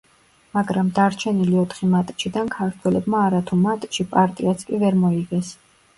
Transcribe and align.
მაგრამ 0.57 0.87
დარჩენილი 0.99 1.59
ოთხი 1.63 1.89
მატჩიდან 1.91 2.49
ქართველებმა 2.57 3.21
არა 3.27 3.43
თუ 3.51 3.61
მატჩი, 3.67 4.07
პარტიაც 4.15 4.65
კი 4.71 4.85
ვერ 4.87 4.99
მოიგეს. 5.07 5.55